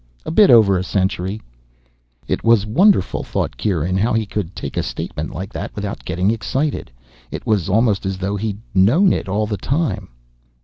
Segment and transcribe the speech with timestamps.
[0.25, 1.43] "A bit over a century."
[2.27, 6.31] It was wonderful, thought Kieran, how he could take a statement like that without getting
[6.31, 6.89] excited.
[7.29, 10.09] It was almost as though he'd known it all the time.